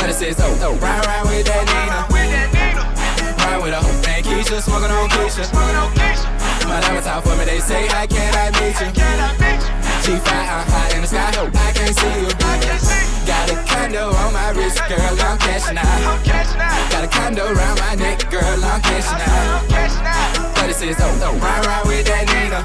[0.00, 2.06] But it says, oh, oh, ride, ride with that Nina.
[3.44, 5.52] Ride with a whole thing, Keisha, smoking on Keisha.
[6.66, 8.88] My diamonds out for me, they say, how can I meet you?
[10.02, 13.15] She fly, I'm high in the sky, hope I can't see you.
[13.26, 16.24] Got a condo on my wrist, girl, I'm cashing out.
[16.90, 20.54] Got a condo around my neck, girl, I'm cashing out.
[20.54, 22.62] But it says, oh, oh, ride, ride with that Nina.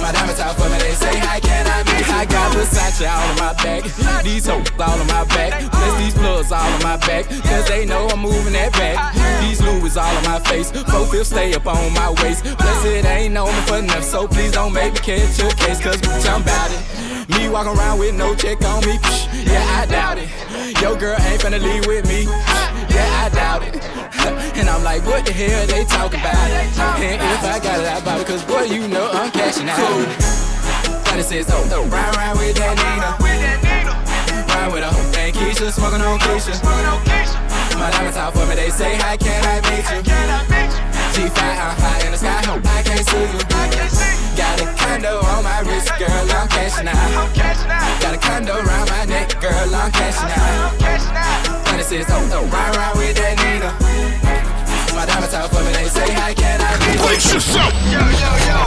[0.00, 2.14] My diamonds out for me, they say, how can I you?
[2.14, 3.82] I got Versace all on my back,
[4.22, 7.84] these hoes all on my back, plus these plugs all on my back, cause they
[7.84, 8.94] know I'm moving that back.
[8.98, 12.84] Uh, these Louis all on my face, four fifths stay up on my waist, plus
[12.84, 16.28] it ain't me for enough, so please don't make me catch your case, cause bitch,
[16.32, 17.11] I'm bout it.
[17.38, 18.98] Me walk around with no check on me,
[19.44, 20.28] yeah, I doubt it.
[20.80, 23.80] Your girl ain't finna leave with me, yeah, I doubt it.
[24.54, 26.36] And I'm like, what the hell they talking about?
[27.00, 29.80] And if I got it, I bought it, cause boy, you know I'm cashing out.
[31.18, 33.16] It says, oh, oh, ride, ride with that Nina.
[34.48, 36.62] Ride with a whole thing, Keisha, smoking on Keisha.
[37.78, 40.02] My diamonds out for me, they say, how can I meet you?
[41.14, 44.21] G5, I'm high in the sky, hope I can't see you.
[44.36, 47.36] Got a condo on my wrist, girl, I'm cashing out.
[48.00, 50.72] Got a condo around my neck, girl, I'm cashing out.
[51.66, 53.70] But it says, oh, oh, ride, ride with that Nina.
[54.94, 57.06] My diamonds out for me, they say, how can I meet you?
[57.06, 57.72] Brace yourself.
[57.92, 58.58] Yo, yo, yo.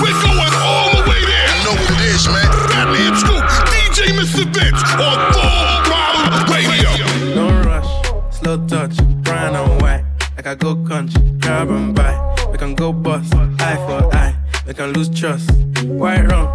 [0.00, 1.48] We're going all the way there.
[1.52, 2.48] You know what it is, man.
[2.72, 4.44] Fatman Scoop, DJ Mr.
[4.48, 6.90] Vince on Full Throttle Radio.
[7.36, 7.92] No rush,
[8.40, 10.04] slow touch, brown and white.
[10.36, 12.16] Like I go country, grab and buy.
[12.50, 14.29] We can go bust, eye for eye.
[14.70, 15.50] We can lose trust.
[15.86, 16.46] White rum,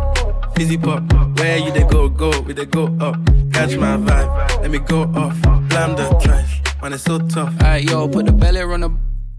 [0.56, 1.04] fizzy pop.
[1.38, 3.18] Where you they go, go, we they go up.
[3.52, 5.36] Catch my vibe, let me go off.
[5.68, 7.54] Blam the trash, man, it's so tough.
[7.62, 8.92] Alright, yo, put the belly on the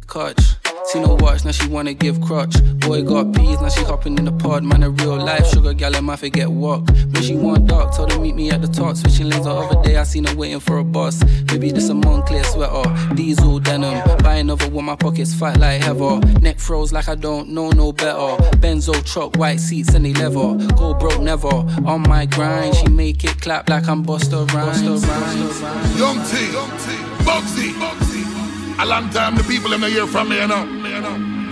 [0.06, 0.55] couch.
[0.86, 2.54] See no watch, now she wanna give crutch.
[2.78, 4.62] Boy got peas, now she hopping in the pod.
[4.62, 6.88] Man, a real life sugar gal, I might forget walk.
[6.88, 8.96] When she want dark, told her meet me at the top.
[8.96, 11.24] Switching lanes the other day, I seen her waiting for a bus.
[11.50, 14.00] Maybe this a Moncler sweater, diesel denim.
[14.22, 16.20] Buy another one, my pockets fight like heather.
[16.40, 18.36] Neck froze like I don't know no better.
[18.58, 20.54] Benzo truck, white seats and they leather.
[20.76, 21.48] Go broke never.
[21.84, 25.02] On my grind, she make it clap like I'm Busta Rhymes.
[25.98, 26.36] Young T,
[27.26, 28.05] Bugsey,
[28.78, 30.62] A long time the people in the hear from me, you know.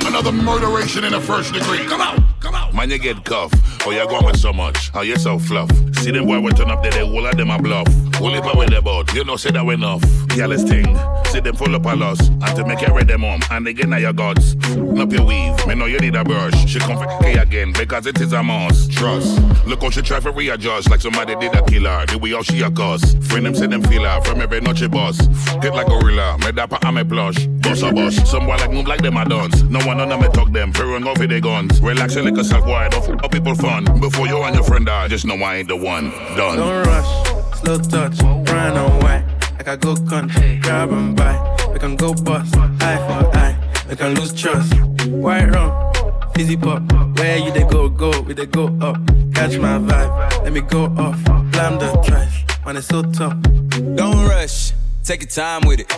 [0.07, 1.85] Another murderation in the first degree.
[1.87, 2.34] Come out.
[2.73, 3.55] Man, you get cuffed.
[3.87, 4.91] Oh, you're going with so much.
[4.95, 5.71] Oh, you're so fluff.
[5.97, 7.87] See them boy, we turn up there, they all of them a bluff.
[8.21, 10.03] Only but with boat, you know, say that we enough.
[10.29, 10.99] Careless thing.
[11.27, 12.21] See them full up a loss.
[12.29, 13.41] And to make you read them home.
[13.51, 14.55] And again, now your gods.
[14.99, 15.67] Up your weave.
[15.67, 16.55] Me know you need a brush.
[16.69, 18.93] She come for again because it is a must.
[18.93, 19.41] Trust.
[19.67, 22.07] Look how she try for readjust like somebody did a killer.
[22.07, 23.15] The way how she a cuss.
[23.27, 25.19] Friend them say them feel her from every noche boss.
[25.63, 26.39] Hit like gorilla.
[26.39, 27.47] Me dapper and me plush.
[27.47, 28.15] Boss a boss.
[28.31, 29.63] Some boy like move like them a dance.
[29.63, 30.73] No one on them me talk them.
[30.73, 31.81] Run off with their guns.
[31.81, 33.09] Relax like a wide off.
[33.09, 33.85] of people fun.
[34.01, 36.11] Before you and your friend die, just know I ain't the one.
[36.37, 36.57] Done.
[36.59, 39.25] Don't rush, slow touch, run away.
[39.57, 41.35] Like I go country, grab and buy.
[41.73, 43.57] We can go bust, eye for eye.
[43.89, 44.75] We can lose trust.
[45.09, 45.93] White rum,
[46.35, 46.83] fizzy pop.
[47.19, 48.97] Where you they go, go, we they go up.
[49.35, 51.23] Catch my vibe, let me go off.
[51.53, 53.41] Blam the trash, man, it's so tough.
[53.95, 54.73] Don't rush,
[55.05, 55.89] take your time with it.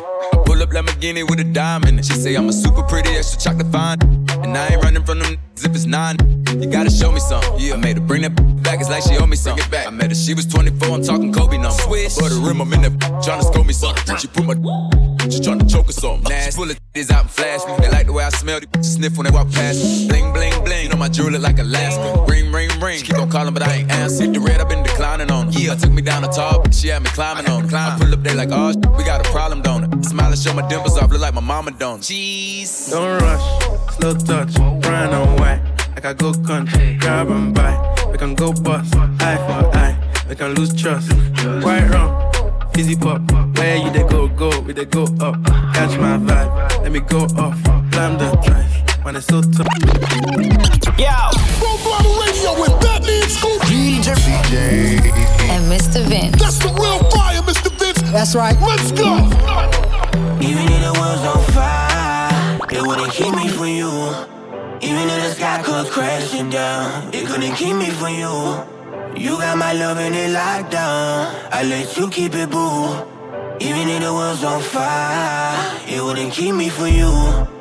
[0.44, 2.04] Pull up Lamborghini with a diamond.
[2.04, 3.98] She say I'm a super pretty extra chocolate fine.
[4.42, 6.16] And I ain't running from them if it's nine,
[6.60, 7.58] you gotta show me something.
[7.58, 7.74] Yeah.
[7.74, 9.68] I made her bring that back, it's like she owe me something.
[9.70, 9.86] Back.
[9.86, 11.82] I met her, she was 24, I'm talking Kobe numbers.
[11.82, 12.90] Switch But the rim, I'm in there,
[13.24, 14.16] tryna score me something.
[14.16, 14.54] She put my,
[15.30, 16.28] she tryna choke us something.
[16.28, 16.50] Nasty.
[16.50, 17.74] She full of is out and flash me.
[17.78, 20.08] They like the way I smell, they sniff when they walk past me.
[20.08, 20.84] Bling, bling, bling.
[20.84, 22.24] You know my jewelry like Alaska.
[22.28, 22.98] Ring, ring, ring.
[22.98, 24.32] She keep on calling, but I ain't answering.
[24.32, 25.58] The red, I've been declining on her.
[25.58, 25.72] Yeah.
[25.72, 26.72] I took me down the top.
[26.72, 27.68] she had me climbing on.
[27.68, 27.96] Climb.
[27.96, 29.96] I pull up, they like, oh, we got a problem, don't it?
[30.36, 32.00] and show my dimples off, look like my mama don't.
[32.00, 32.90] Jeez.
[32.90, 37.74] Don't rush, slow touch, grind on I got I go cunt, grab and buy.
[38.10, 39.96] We can go bust, eye for eye,
[40.28, 41.10] we can lose trust.
[41.62, 42.32] Quite wrong,
[42.74, 43.20] fizzy pop,
[43.56, 45.42] where you they go, go, we they go up.
[45.74, 47.65] Catch my vibe, let me go off.
[71.58, 72.84] I let you keep it, boo.
[73.60, 77.55] Even if the world's on fire, it wouldn't keep me from you.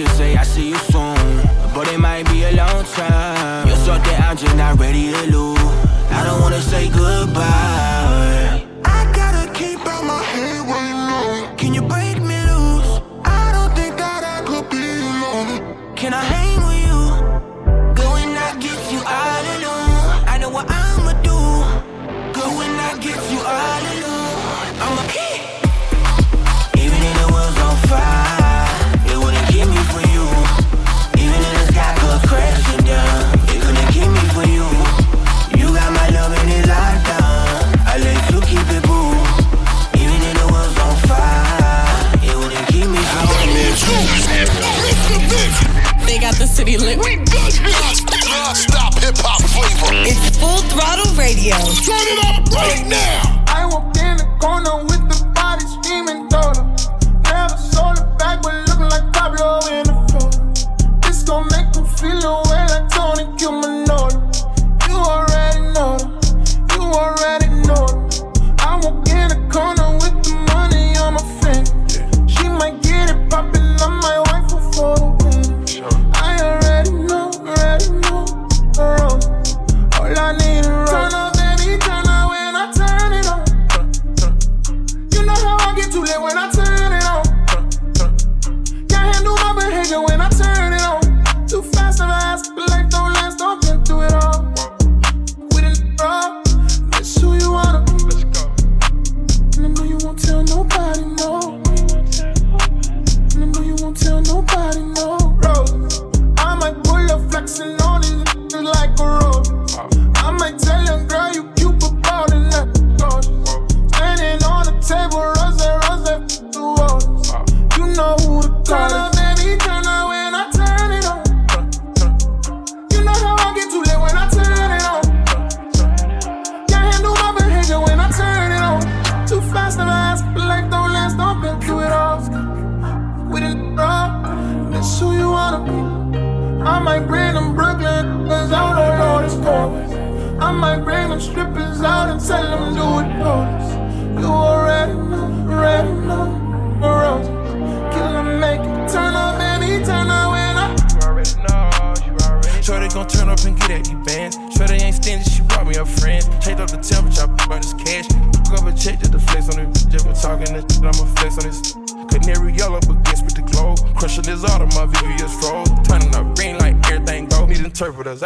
[0.00, 1.42] you say I see you soon,
[1.74, 3.68] but it might be a long time.
[3.68, 5.58] You're so that I'm just not ready to lose.
[6.10, 8.64] I don't wanna say goodbye.
[8.84, 11.54] I gotta keep out my head right now.
[11.56, 13.00] Can you break me loose?
[13.24, 15.94] I don't think that I could be alone.
[15.96, 16.39] Can I?
[46.78, 47.04] turbulent.
[47.04, 48.04] Ridiculous.
[48.28, 50.02] Non-stop hip hop flavor.
[50.06, 51.56] It's full throttle radio.
[51.56, 53.39] Turn it up right now.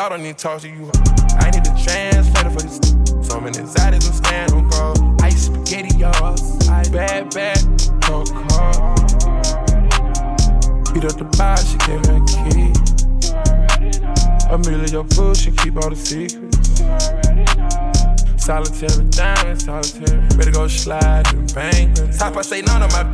[0.04, 0.90] y'all don't need to talk to you.
[1.38, 2.76] I need a translator for this.
[3.26, 5.16] So many exotics and stand on call.
[5.22, 6.36] Ice spaghetti, y'all.
[6.92, 7.58] Bad, bad,
[8.02, 8.94] no call.
[10.92, 12.72] Beat up the bar, she gave me a key.
[14.50, 16.82] Amelia fool, she keep all the secrets.
[18.44, 20.20] Solitary diamonds, solitary.
[20.36, 21.94] Better go slide the bang.
[22.18, 23.04] Top, I say none of my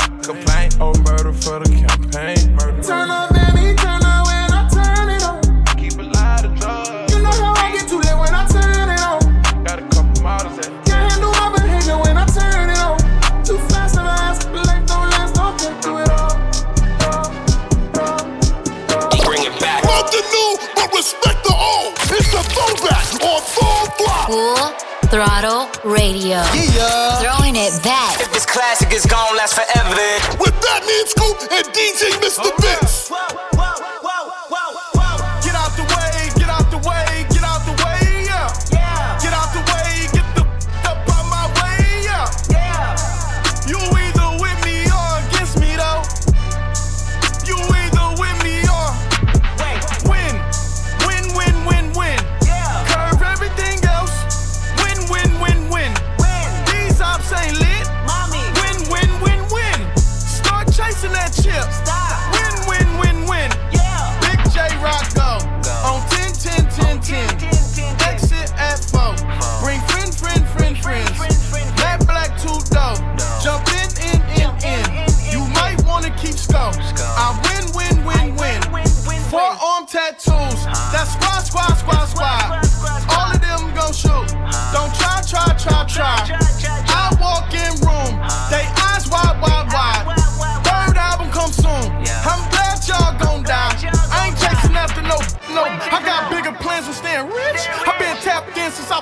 [25.84, 26.44] Radio.
[26.52, 27.20] Yeah.
[27.20, 28.20] Throwing it back.
[28.20, 29.94] If this classic is gone, last forever.
[29.94, 32.52] Then with Fatman Scoop and DJ Mr.
[32.60, 33.08] Vince.
[33.08, 33.79] Get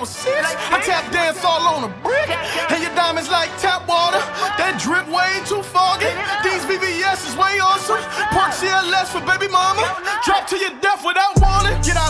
[0.09, 0.41] six.
[0.73, 2.33] I tap dance all on a brick.
[2.73, 4.19] And your diamonds like tap water.
[4.57, 6.09] That drip way too foggy.
[6.41, 8.01] These VVS is way awesome.
[8.33, 9.85] Park CLS for baby mama.
[10.25, 11.77] Drop to your death without warning.
[11.85, 12.08] Get out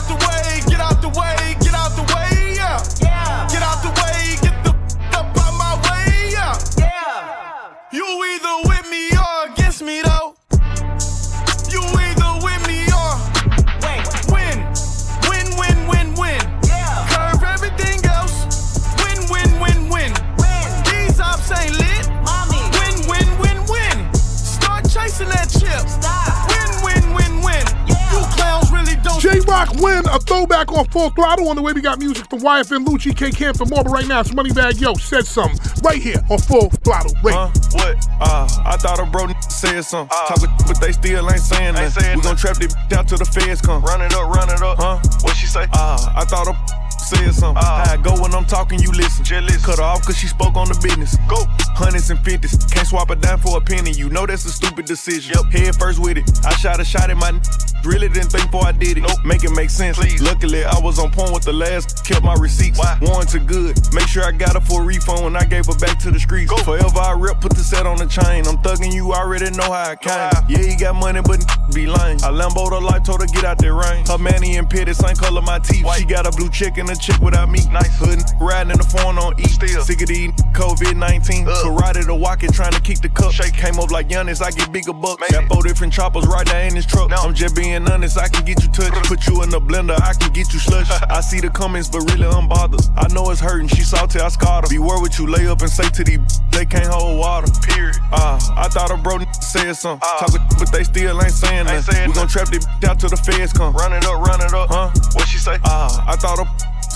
[30.18, 31.48] a throwback on full throttle.
[31.48, 34.20] On the way, we got music from YFN Lucci, K Camp from Marble right now.
[34.20, 37.12] It's Moneybagg Yo said something right here on full throttle.
[37.22, 37.34] Wait.
[37.34, 37.50] Huh?
[37.72, 37.96] What?
[38.20, 40.16] Uh, I thought a bro n- said something.
[40.28, 42.16] Talking, but they still ain't saying Ain't that.
[42.16, 43.82] We gon' trap this down till the feds come.
[43.82, 44.78] Run it up, run it up.
[44.78, 44.98] Huh?
[45.22, 45.66] What she say?
[45.72, 47.62] Uh, I thought a said something.
[47.64, 47.84] Ah.
[47.86, 49.24] How I go when I'm talking, you listen.
[49.62, 51.16] Cut her off cause she spoke on the business.
[51.28, 51.36] Go.
[51.76, 52.56] Hundreds and fifties.
[52.72, 53.92] Can't swap a dime for a penny.
[53.92, 55.34] You know that's a stupid decision.
[55.36, 55.52] Yep.
[55.52, 56.24] Head first with it.
[56.44, 57.42] I shot a shot at my n-
[57.84, 59.02] Really didn't think before I did it.
[59.02, 59.24] Nope.
[59.24, 59.98] Make it make sense.
[60.20, 62.04] Luckily, I was on point with the last.
[62.04, 62.78] Kept my receipts.
[62.78, 62.98] Why?
[63.00, 63.78] Warranted good.
[63.94, 66.18] Make sure I got her for a refund when I gave her back to the
[66.18, 66.52] streets.
[66.62, 68.46] Forever I rep, put the set on the chain.
[68.46, 70.30] I'm thugging you, already know how I came.
[70.48, 72.18] Yeah, he got money, but n- be lame.
[72.26, 74.04] I Lambo the life, told her get out that rain.
[74.06, 75.86] Her manny and pitted, same color my teeth.
[75.96, 77.61] She got a blue chick and a chick without me.
[77.70, 77.99] Nice.
[77.99, 79.44] Hood n- riding in the phone on E.
[79.49, 79.82] Still.
[79.82, 81.46] Sick of these COVID 19.
[81.46, 83.32] Karate to walk it, trying to keep the cup.
[83.32, 85.22] Shake came up like Giannis, I get bigger bucks.
[85.30, 87.11] Got four different choppers right there in this truck.
[87.11, 88.94] Now I'm just being honest, I can get you touched.
[89.09, 90.90] Put you in the blender, I can get you slush.
[91.11, 92.80] I see the comments, but really I'm bothered.
[92.96, 94.68] I know it's hurting, she salty, I scarred her.
[94.70, 96.20] Beware what you lay up and say to these
[96.53, 97.46] they can't hold water.
[97.62, 97.96] Period.
[98.11, 100.07] Ah, I thought a bro n- said something.
[100.18, 101.86] Talking, but they still ain't saying that.
[102.07, 103.74] We gon' trap this out till the feds come.
[103.74, 104.68] Run it up, run it up.
[104.68, 104.90] Huh?
[105.14, 105.59] What she say?
[105.64, 106.44] Ah, I thought a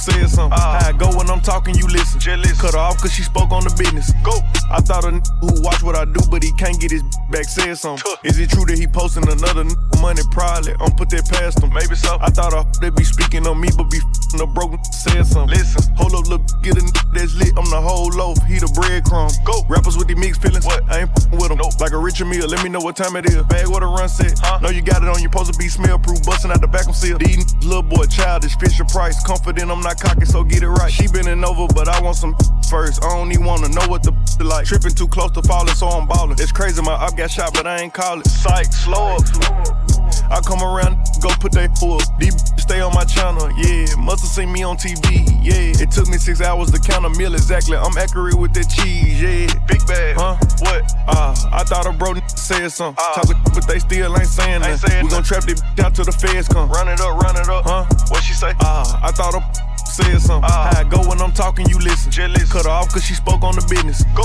[0.02, 0.58] said something.
[0.58, 0.78] Ah.
[0.82, 2.18] How I go when I'm talking, you listen.
[2.58, 4.12] Cut her off cause she spoke on the business.
[4.22, 4.34] Go.
[4.70, 7.44] I thought a n- who watch what I do, but he can't get his back
[7.44, 8.02] said something.
[8.24, 10.22] Is it true that he posting another n- money?
[10.30, 10.74] Probably.
[10.80, 11.72] I'm put that past him.
[11.72, 12.18] Maybe so.
[12.20, 15.26] I thought a they be speaking on me, but be f***ing a broke n- said
[15.26, 15.54] something.
[15.58, 15.82] Listen.
[15.96, 17.54] Hold up, look, get a n- that's lit.
[17.58, 18.38] I'm the whole loaf.
[18.46, 19.30] He the breadcrumb.
[19.44, 19.62] Go.
[19.68, 20.64] Rappers with the mixed feelings.
[20.66, 20.82] What?
[20.90, 21.58] I ain't f***ing with them.
[21.58, 21.78] Nope.
[21.80, 22.46] Like a Richard meal.
[22.46, 23.42] Let me know what time it is.
[23.50, 24.38] Bag what a run set.
[24.38, 24.60] Huh?
[24.62, 25.18] Know you got it on.
[25.20, 26.22] You supposed to be smell proof.
[26.22, 27.18] Busting out the back of seal.
[27.18, 28.56] These n- little boy childish.
[28.56, 29.18] Fisher Price.
[29.26, 30.92] Confident I'm not cocky, so get it right.
[30.92, 32.36] She bending over, but I want some
[32.68, 33.02] first.
[33.04, 34.12] I don't even wanna know what the
[34.44, 34.66] like.
[34.66, 36.36] Tripping too close to falling, so I'm ballin'.
[36.40, 38.26] It's crazy, my up got shot, but I ain't call it.
[38.26, 40.01] Psych, slow up.
[40.30, 42.18] I come around, go put that fool up.
[42.18, 43.86] These stay on my channel, yeah.
[43.98, 45.82] Must've seen me on TV, yeah.
[45.82, 47.76] It took me six hours to count a meal exactly.
[47.76, 49.46] I'm accurate with that cheese, yeah.
[49.66, 50.36] Big bag, huh?
[50.60, 50.82] What?
[51.08, 53.02] Ah, I thought a bro said something.
[53.14, 55.02] Talking, but they still ain't saying that.
[55.02, 56.70] We gon' trap this out till the feds come.
[56.70, 57.86] Run it up, run it up, huh?
[58.08, 58.52] What she say?
[58.60, 60.48] Ah, I thought a said something.
[60.48, 62.10] How I go when I'm talking, you listen.
[62.48, 64.04] Cut her off cause she spoke on the business.
[64.16, 64.24] Go.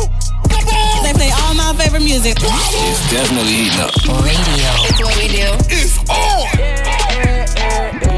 [1.04, 2.36] They play all my favorite music.
[2.40, 3.92] It's definitely heating up.
[4.24, 4.72] Radio.
[4.88, 5.48] It's what we do.
[5.88, 6.48] It's on.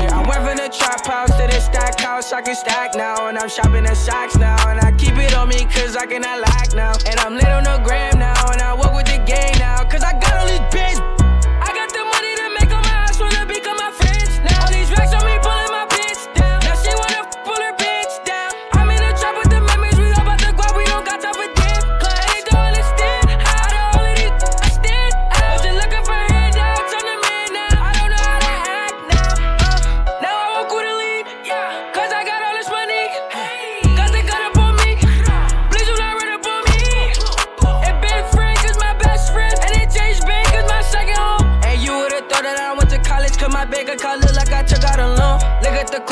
[0.09, 2.33] I went from the trap house to the stack house.
[2.33, 4.57] I can stack now, and I'm shopping at Saks now.
[4.69, 6.93] And I keep it on me, cause I cannot lack now.
[7.05, 8.18] And I'm lit on the gram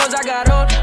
[0.07, 0.76] Clothes I got on.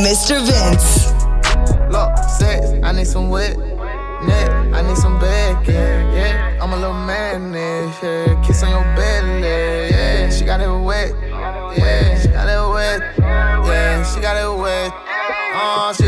[0.00, 0.40] Mr.
[0.40, 1.12] Vince.
[1.92, 3.56] Look, sex, I need some wet.
[3.58, 6.58] Net, I need some bacon, yeah.
[6.60, 8.42] I'm a little man, yeah.
[8.42, 10.30] Kiss on your belly, yeah.
[10.30, 11.12] She got it wet,
[11.76, 12.18] yeah.
[12.18, 14.02] She got it wet, yeah.
[14.04, 14.92] She got it wet,
[15.54, 16.06] oh, she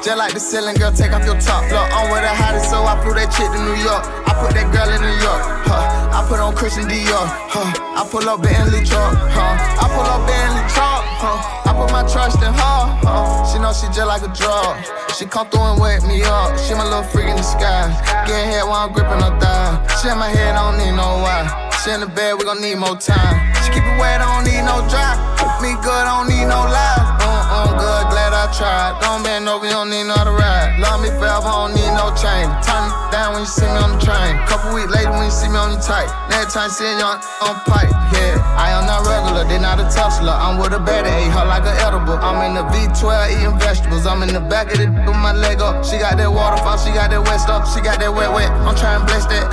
[0.00, 1.60] Just like the ceiling, girl, take off your top.
[1.68, 4.00] Look, I'm with the hottest, so I flew that chick to New York.
[4.24, 6.16] I put that girl in New York, huh?
[6.16, 7.68] I put on Christian Dior, huh?
[7.68, 9.60] I pull up Bentley truck, huh?
[9.76, 11.68] I pull up Bentley truck, huh?
[11.68, 13.44] I put my trust in her, huh?
[13.52, 14.80] She know she just like a drug.
[15.12, 16.56] She come through and wake me up.
[16.56, 17.92] She my little freak in the sky.
[18.24, 19.84] Getting head while I'm gripping her thigh.
[20.00, 21.44] She in my head, I don't need no why.
[21.84, 23.36] She in the bed, we gon' need more time.
[23.60, 25.12] She keep it wet, I don't need no dry.
[25.60, 27.29] Me good, I don't need no lies.
[27.70, 28.98] Uh, good, glad I tried.
[28.98, 30.74] Don't bend over, you don't need no to ride.
[30.82, 32.50] Love me forever, I don't need no chain.
[32.66, 34.34] Turn it down when you see me on the train.
[34.50, 36.10] Couple weeks later when you see me on the tight.
[36.34, 38.42] Next time see you on, on pipe, yeah.
[38.58, 40.34] I am not regular, they not a Tesla.
[40.34, 42.18] I'm with a better, ate her like an edible.
[42.18, 44.06] I'm in the V12 eating vegetables.
[44.06, 45.86] I'm in the back of the with my leg up.
[45.86, 48.50] She got that waterfall, she got that wet stuff, she got that wet wet.
[48.66, 49.46] I'm trying to bless that.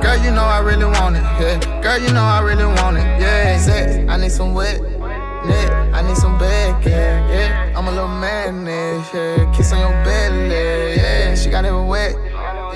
[0.02, 1.58] Girl, you know I really want it, yeah.
[1.82, 3.58] Girl, you know I really want it, yeah.
[3.58, 4.93] Sex, I need some wet.
[5.46, 7.72] Net, I need some bacon, yeah.
[7.76, 9.52] I'm a little man, yeah.
[9.54, 11.34] Kiss on your belly, yeah.
[11.34, 12.14] She got it wet,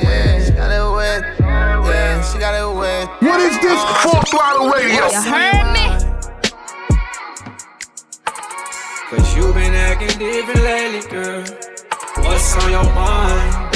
[0.03, 0.45] yeah.
[0.45, 2.23] She got it wet, yeah.
[2.23, 3.09] She got it wet.
[3.23, 3.73] What is this?
[3.73, 5.09] Uh, Full Throttle Radio.
[5.09, 5.87] You heard me?
[9.11, 11.45] Cause you been acting different lately, girl.
[12.25, 13.69] What's on your mind?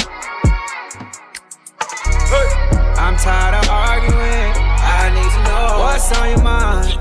[2.97, 4.53] I'm tired of arguing.
[4.85, 6.92] I need to know what's on your mind.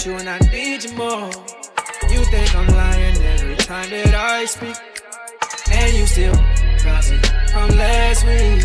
[0.00, 1.28] I just want you and I need you more.
[2.08, 4.74] You think I'm lying every time that I speak,
[5.70, 6.32] and you still
[6.82, 7.20] gossip
[7.52, 8.64] from last week.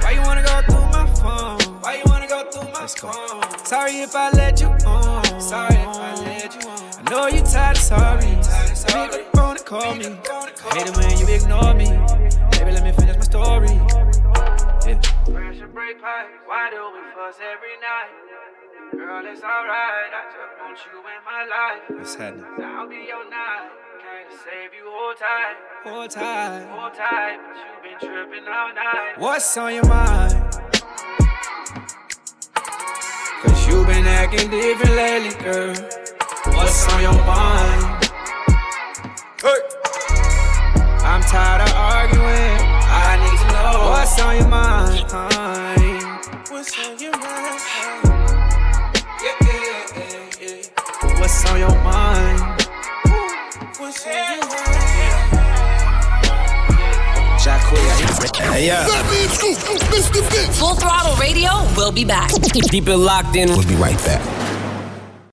[0.00, 1.82] Why you wanna go through my phone?
[1.82, 3.66] Why you wanna go through my phone?
[3.66, 5.40] Sorry if I let you on.
[5.42, 7.06] Sorry if I let you on.
[7.06, 8.32] I know you tired of sorry.
[8.86, 10.06] Pick up the phone and call me.
[10.06, 11.88] I hate it when you ignore me.
[12.56, 13.76] Baby, let me finish my story.
[14.88, 14.96] Yeah.
[15.28, 16.28] Pressure break pipe.
[16.46, 18.61] Why do we fuss every night?
[18.92, 20.12] Girl, it's alright.
[20.12, 21.98] I just want you in my life.
[21.98, 22.44] What's happening?
[22.62, 23.70] I'll be your night.
[23.96, 24.84] Came to save you.
[24.84, 25.56] Hold tight.
[25.84, 26.66] Hold tight.
[26.68, 27.38] Hold tight.
[27.40, 29.14] But you been tripping all night.
[29.16, 30.34] What's on your mind?
[32.54, 35.74] Cause you been acting different lately, girl.
[36.54, 38.04] What's on your mind?
[39.40, 39.60] Hey.
[41.00, 42.58] I'm tired of arguing.
[42.92, 45.00] I need to know what's on your mind.
[46.50, 47.71] What's on your mind?
[51.52, 52.40] On your mind?
[53.76, 54.72] What's on your mind?
[58.54, 58.86] Hey, yeah.
[58.86, 60.30] Fatman Scoop, Mr.
[60.30, 60.58] Vince.
[60.58, 62.30] Full Throttle Radio we'll be back.
[62.70, 63.50] Keep it locked in.
[63.50, 64.51] We'll be right back.